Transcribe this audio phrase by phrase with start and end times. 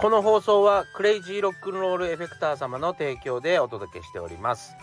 [0.00, 4.74] この放送はクレイジーロックンロールエフェクター様の提供でお届けしております。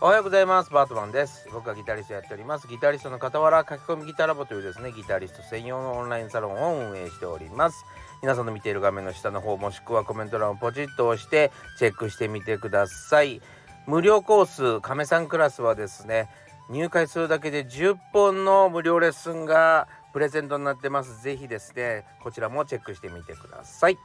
[0.00, 0.70] おはようございます。
[0.70, 1.46] バートマンです。
[1.52, 2.66] 僕はギタリストやっております。
[2.66, 7.84] ギタリストの傍ら書き込みギタラボというですねギタリスト専用のオンラインサロンを運営しております。
[8.22, 13.42] 皆さんの見ている画面の下の方もしくはコメント欄をポチッと押してチェックしてみてください。
[13.86, 16.30] 無料コース亀さんクラスはですね
[16.70, 21.22] 入会するだけで10本の無料レッスンがプレゼントになってます。
[21.22, 23.98] ぜひですねこちらもチェックしてみてください。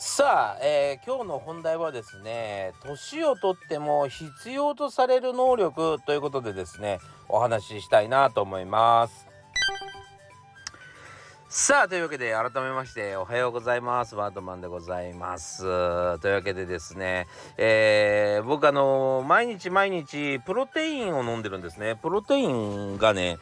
[0.00, 9.26] さあ、えー、今日の本題はですね年をとっても必要とされる能力ということでですねお話ししたいなと思います。
[11.50, 14.14] さあというわけで改めましておはようございます。
[14.14, 15.62] ワードマンでございます。
[16.20, 17.26] というわけでですね、
[17.56, 21.96] えー、僕あの毎日毎日プロテインを飲んでるんですね。
[21.96, 23.38] プロテインがね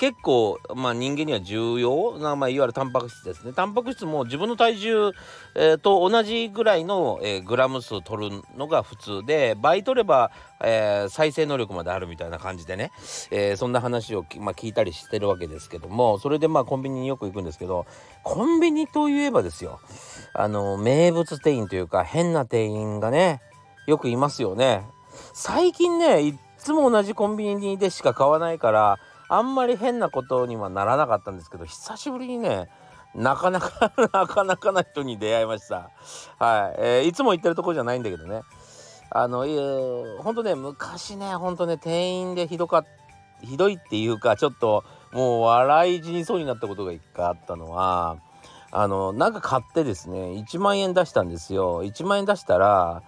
[0.00, 3.52] 結構、まあ、人間には重要な、まあ、いわゆるタンパク質ですね。
[3.52, 5.12] タンパク質も自分の体重、
[5.54, 10.30] えー、と同じぐらいの、えー、グラム数取るのが普通で倍取れば、
[10.64, 12.92] えー、再生能力まであるみたいな感じでね、
[13.30, 17.84] えー、そんな話を、まあ、聞いたりしてるわけですけどもそれでまあコンビニによく行くんですけど
[18.22, 19.80] コンビニといえばですよ
[20.32, 23.42] あの名物店員というか変な店員がね
[23.86, 24.82] よくいますよね。
[25.34, 28.98] 最近ねいっつも同じコンビニでしか買わないから
[29.30, 32.68] あんまり変なことにはならなかったんですけど久しぶりにね
[33.14, 35.90] なかなか なかなかな人に出会いました。
[36.38, 38.42] はい、えー、いつも行ってるとこじゃないんだけどね。
[39.08, 39.62] あのいや
[40.22, 42.84] ほんとね昔ねほんとね店員でひどか
[43.40, 48.18] ひどいっていうかちょっともう笑い死にそうになったことが一回あったのは
[48.72, 51.84] あのなんか買ってですね1万円出したんですよ。
[51.84, 53.02] 1万円出したら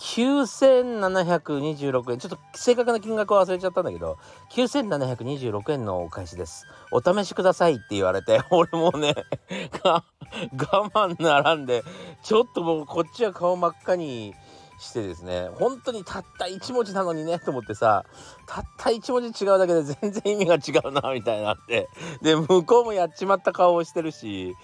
[0.00, 2.18] 9726円。
[2.18, 4.16] ちょっと正確な金額は忘れちゃったんだけど
[4.52, 6.66] 9726円のお返しです。
[6.90, 9.14] お試しくださいって言われて 俺もね
[9.84, 10.02] 我
[10.90, 11.84] 慢ならんで
[12.22, 14.34] ちょっともうこっちは顔真っ赤に
[14.78, 18.04] してですね本当にたった1文字なのにねと思ってさ
[18.46, 21.88] たった1文字違うだけで全然意味が違うなみたいなって。
[22.22, 24.54] で向こうもやっちまった顔をしてるし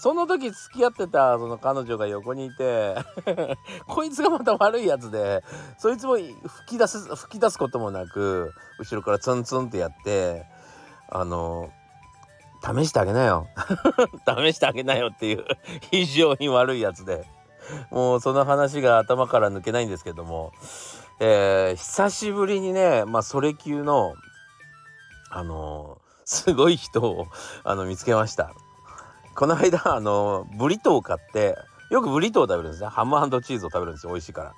[0.00, 2.94] その時付き合ってたその彼女が横にいて
[3.88, 5.42] こいつがまた悪いやつで
[5.76, 6.36] そいつも吹
[6.76, 10.46] き出す吹き出すこともなく後ろからツンツンってやって
[11.08, 11.72] あの
[12.62, 13.48] 試してあげなよ。
[14.26, 15.44] 試してあげなよっていう
[15.90, 17.24] 非常に悪いやつで。
[17.90, 20.52] もうその話が頭から抜けないんですけども、
[21.20, 24.14] えー、久しぶりにねまあそれ級の
[25.30, 27.26] あのすごい人を
[27.64, 28.52] あの見つけました。
[29.38, 31.54] この間あのブリトーを買って
[31.92, 32.88] よくブリトーを食べるんですね。
[32.88, 34.12] ハムチーズを食べるんですよ。
[34.12, 34.54] 美味しいから。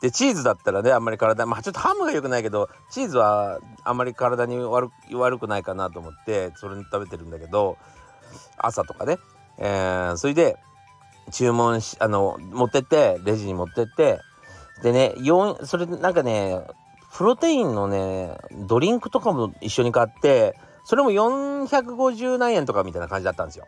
[0.00, 7.78] でチーズだったらねあんまり体まあちょっとハムが良くないけどチーズはあんまり体に悪悪くないかなと思ってそれに食べてるんだけど
[8.58, 9.18] 朝とかね、
[9.58, 10.56] えー、それで
[11.32, 14.20] 注文しあの持ってってレジに持ってって
[14.84, 15.14] でね
[15.64, 16.60] それなんかね
[17.12, 18.36] プロテインのね
[18.68, 20.54] ドリンクとかも一緒に買って
[20.84, 23.66] それも450何円とかみたいな感じだったんですよ。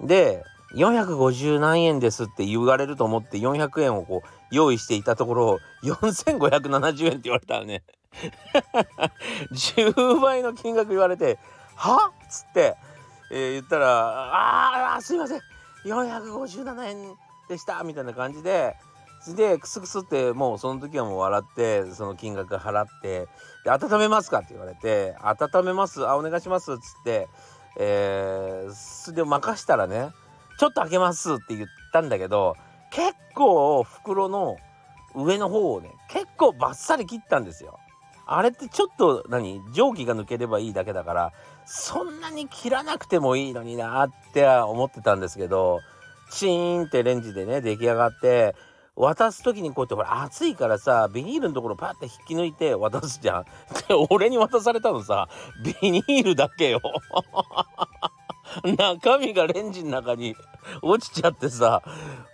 [0.00, 0.42] で
[0.74, 7.82] 450何円ですって言われると思って400円をこう用意していたところ4570円って言われたらね
[9.52, 11.38] 10倍の金額言われて
[11.76, 12.08] 「は？
[12.08, 12.76] っ?」つって、
[13.32, 13.86] えー、言ったら
[14.94, 15.40] 「ああすいません
[15.84, 17.14] 457円
[17.48, 18.76] でした」みたいな感じで
[19.28, 23.28] でクスクスってもうその時はもう笑ってその金額払って
[23.64, 27.28] 「で温めますか?」って言われて「温めますあお願いします」っつって
[27.82, 30.10] えー、で任したらね
[30.58, 32.54] ちょっと開けますって言ったんだけど
[32.92, 34.58] 結構袋の
[35.14, 37.78] 上の方をね結構バッサリ切ったんですよ。
[38.26, 41.32] あれってちょっと何蒸気が抜ければいいだけだから
[41.64, 45.80] そんなに切らなくてもいいのになって思ってたんですけど
[46.30, 48.54] チーンってレンジでね出来上がって
[49.00, 53.44] 渡す時にこうやってほら熱いからさビニールのところパッて引き抜いて渡すじゃん。
[53.88, 55.28] で俺に渡されたのさ
[55.82, 56.82] ビニールだけよ。
[58.76, 60.36] 中身がレンジの中に
[60.82, 61.82] 落ちちゃってさ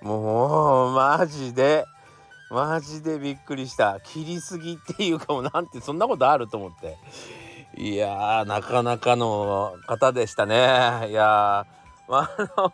[0.03, 1.85] もうマジで
[2.51, 6.97] マジでびっくりした切りすぎっていうかもなんてそんなことあると思って
[7.77, 10.57] いやなかなかの方でしたね
[11.11, 12.73] いやーまあ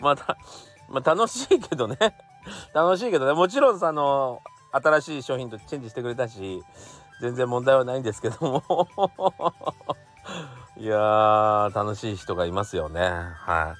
[0.00, 0.36] また
[0.88, 1.96] まあ楽しいけどね
[2.74, 3.32] 楽しいけどね。
[3.32, 6.62] もちろんさあの新しい商品とチェンジしてくれたし
[7.20, 8.88] 全然問題はないんですけども。
[10.76, 13.00] いやー楽しい人がいますよね。
[13.00, 13.74] は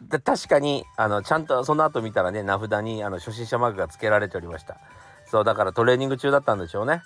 [0.00, 0.08] い。
[0.08, 4.76] で確かにあのちゃんとその後見たらね名札にあの初心者マークが付けられておりました。
[5.26, 7.02] そうだからトレーニング中だったんでしょうね。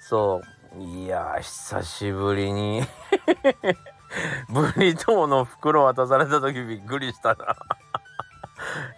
[0.00, 0.42] そ
[0.76, 0.82] う。
[0.82, 2.82] いや久しぶりに。
[4.48, 7.56] ブリトーの袋渡された時びっくりしたな。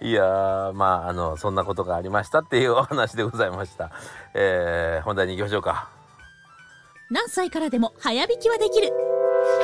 [0.01, 3.91] いやまああのそんなことがありましたっていうお話でございました。
[4.35, 5.89] えー、本題に行きましょうか。
[7.11, 8.93] 何歳からでも早弾きはできる。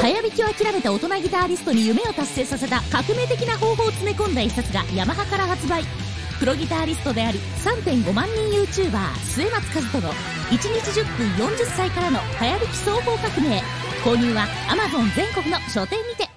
[0.00, 5.82] 早弾きを諦めた大人ギタリストに夢を達成させた革命的な方法を詰め込んだ一冊がヤマハから発売。
[6.38, 10.14] プロギタリストであり3.5万人 YouTuber 末松和人の1
[10.50, 13.62] 日10分40歳からの早弾き総合革命。
[14.04, 16.31] 購入は Amazon 全国の書店にて。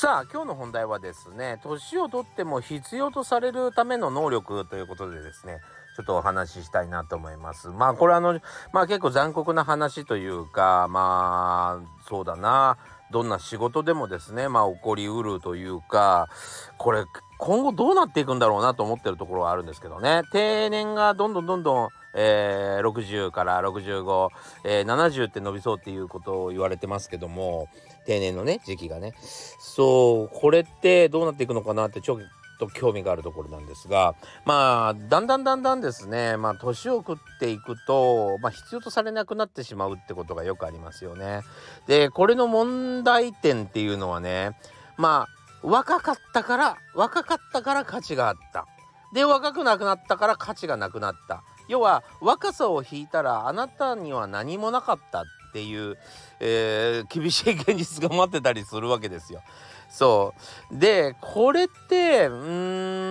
[0.00, 5.58] さあ今日の本題はですね年をとっても必要とされるための能力ということでですね
[5.94, 7.68] ちょっとお話ししたいなと思います。
[7.68, 8.40] まあこれあの
[8.72, 12.78] まあ結構残酷な話というかまあそうだな
[13.10, 16.30] どんな仕事でもですねまあ起こりうるというか
[16.78, 17.04] これ
[17.36, 24.28] 今後どうなっていくんだろうなと思ってるところはあるんですけどね定年がどんどんどんどん、えー、60から65、
[24.64, 27.68] えー、70って伸びそうっていうことを言われてますけども
[28.06, 29.14] 定年のね時期がね。
[29.60, 32.20] そうこれってどうなっていくのかなってちょっ
[32.58, 34.14] と興味があるところなんですが
[34.44, 41.40] まあだんだんだんだんですねまあ年を食っていくと、まあ、必要とされなくなってしまうってことがよくありますよね。
[41.86, 44.56] でこれの問題点っていうのはね
[44.96, 48.66] まあ若かったから若かったから価値があった。
[49.12, 51.42] で若くなくなったから価値がなくなった。
[51.70, 55.96] 要は若さを引いたらあなたには何もなかったっていう、
[56.40, 59.42] えー、厳しい現実が待ってたりするわけですよ。
[59.88, 60.34] そ
[60.70, 62.34] うでこれってう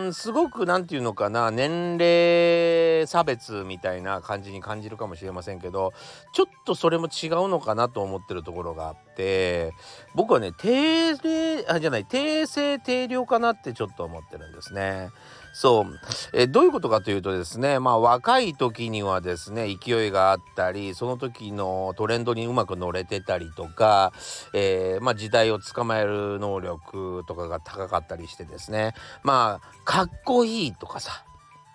[0.07, 5.94] んすごく何て言うのかな年齢差別みたいな感じに感じるかもしれませんけど
[6.31, 9.73] ちょっとそれも違うのかなと思ってるところがあって
[10.15, 15.09] 僕はね定例あじゃない定性定量かなってちょっと思ってるんですね。
[15.51, 16.00] そう、
[16.34, 24.13] えどういうことかというとですねまあ若い時にはですね勢いがあったりその時のトレンドにうまく乗れてたりとか、
[24.54, 28.94] えー、まあ、時代を捕まえる能力とかが高かったりしてですね
[29.24, 31.25] まあかっこいいとかさ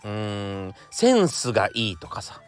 [0.05, 2.41] うんセンスがいいとかさ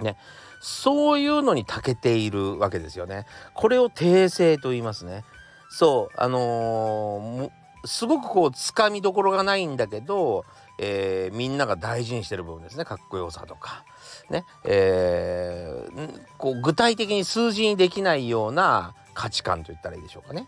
[0.00, 0.16] ね
[0.62, 3.26] そういうのに長けているわけですよね。
[3.52, 5.24] これを訂正と言いますね。
[5.68, 7.50] そうあのー、
[7.84, 10.44] すごくこうつかみどころがないんだけど、
[10.78, 13.84] えー、みんなが大事にしてる部分ですねかっこよさとか。
[14.30, 20.46] ねえー、こう具体的に数字にできないような価値観と言ったらいいでしょうかね。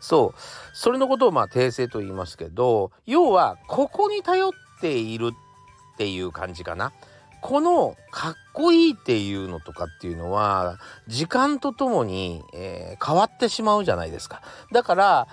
[0.00, 0.40] そう
[0.72, 5.30] それのことをまあ訂正と言いますけど要はここに頼っている
[5.94, 6.92] っていう感じかな。
[7.44, 14.40] このかっこいいっていうのとかっていうのは時間とともに、えー、変わってしまうじゃないですか。
[14.72, 15.28] だから、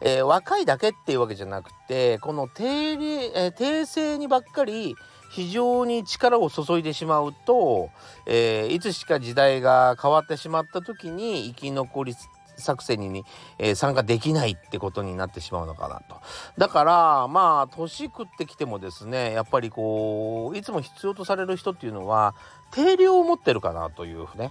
[0.00, 4.96] えー、若いだけっていうわけじゃなくてこの定例、えー、訂正にばっかり
[5.30, 7.90] 非常に力を注いでしまうと、
[8.26, 12.14] えー、いつしか時代が変わってしまった時に生き残り
[12.56, 13.24] 作戦に、
[13.58, 16.16] えー、参加できないってことになってしまうのかなと。
[16.58, 22.34] だからまあ年食ってきてもですねやっぱりこういつも必要とされる人っていうのは
[22.72, 24.50] 定量を持ってるかなというね、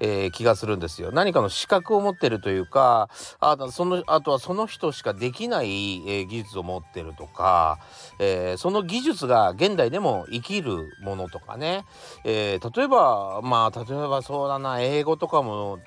[0.00, 1.12] えー、気がするんですよ。
[1.12, 3.10] 何かの資格を持ってるというか
[3.40, 5.68] あそのあとはその人しかできない、
[6.08, 7.78] えー、技術を持ってるとか、
[8.18, 11.84] えー、その技術が現代でも生きるものとかね、
[12.24, 15.78] え例えばまあ例えばそうだな英語とかも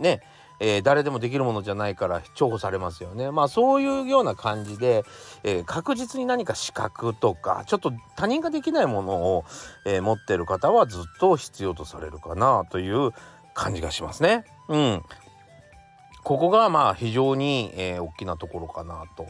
[0.00, 0.22] ね
[0.60, 3.30] えー、誰でもできるものじゃないから重宝されますよね。
[3.30, 5.04] まあそういうような感じで、
[5.44, 9.44] えー、確実に何か資格とかちょっと他人ができないものを、
[9.84, 13.12] えー、持ってる方はずっと必要とされるかなという
[13.54, 14.44] 感じがしますね。
[14.68, 15.02] うん。
[16.28, 19.28] ここがまあ非常に、えー、大きなところかなと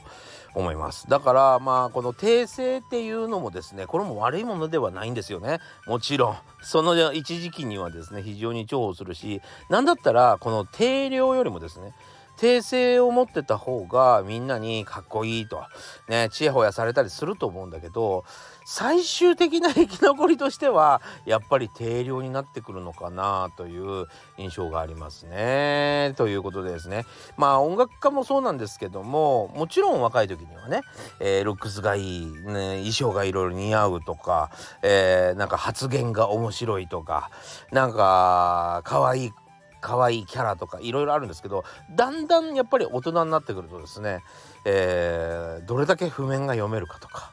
[0.52, 1.08] 思います。
[1.08, 5.60] だからまあこの訂正っていうのもですねこれも悪いものではないんですよね。
[5.86, 6.36] もちろん。
[6.60, 9.40] その一時期にはですね非常に重宝するし
[9.70, 11.94] 何だったらこの定量よりもですね
[12.38, 15.62] 訂正を持ってた方がみんなにかっこいいと
[16.08, 18.24] ねちやほやされたりすると思うんだけど
[18.64, 26.12] 最終的な生き残りとしてはやっぱり定量になってくるのかなという印象がありますね。
[26.16, 30.82] ということでですねまあ音楽家もそうなんですけどももちろん若い時にはね、
[31.18, 34.50] えー、ルックスがいい、ね、衣装がいろいろ似合うとか、
[34.82, 37.30] えー、なんか発言が面白いとか
[37.72, 39.32] なんか可愛い
[39.80, 44.22] 可愛いキャラとかいろいろあるんですけどだんだんやっぱり大人になってくるとですね、
[44.64, 47.32] えー、どれだけ譜面が読めるかとか、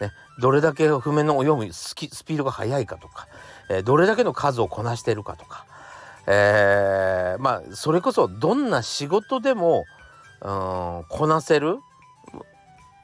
[0.00, 3.28] ね、どれだけ譜面の読むスピードが速いかとか、
[3.68, 5.66] えー、どれだけの数をこなしてるかとか、
[6.26, 9.84] えー、まあそれこそどんな仕事でも
[10.40, 11.78] うんこなせる？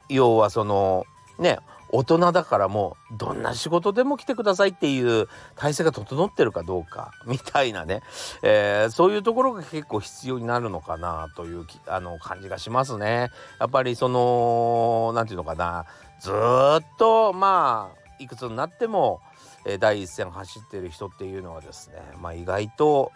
[0.09, 1.05] 要はその
[1.37, 1.59] ね
[1.91, 8.01] 大人だからもうどんな仕事でも来てくださいっていう体制が整ってるかどうかみたいなね、
[8.43, 13.31] えー、そういうところが結構必要になるのかなというあの感じがしますね。
[13.59, 15.85] やっぱりその何て言うのかな
[16.19, 19.21] ずっとまあいくつになっても
[19.65, 23.11] え第一線走ってる人っていうのはですね、まあ、意外と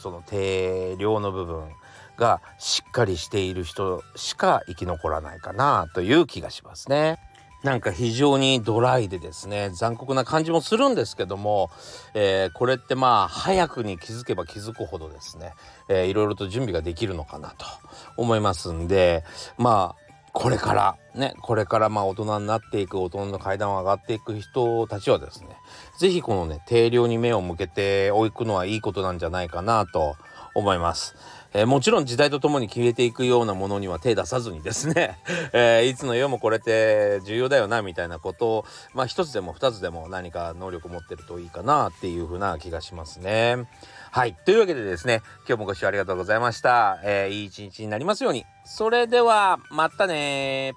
[0.00, 1.68] その定量の部分
[2.16, 7.18] がしっかりしている人しか生き残らないかなという気がしますね。
[7.66, 11.68] なんか非常にドライでですね残酷な感じもするんですけども、
[12.14, 15.52] えー、これってまあ早くに気づけば気づくほどですね、
[15.88, 17.66] えー、いろいろと準備ができるのかなと
[18.16, 19.24] 思いますんで
[19.58, 25.48] まあこれからねこれからまあ大人になっていく大人の階段を上がっていく人たちはですね
[25.98, 30.14] 是非このね定量に目を向けておいくのはいいことなんじゃないかなと
[30.54, 31.16] 思います。
[31.56, 35.18] えー、もちろん時代とともに消えていくようなものには手出さずにですね、
[35.54, 43.66] えー、いつの世もこれって重要だよなみたいなことをまあ一つでも二つでも何か能力持ってるといいかなっていうふうな気がしますね。
[44.10, 44.34] はい。
[44.44, 47.00] というわけでですね、今日もご視聴ありがとうございました。
[47.02, 48.44] えー、いい一日になりますように。
[48.66, 50.74] それでは、またね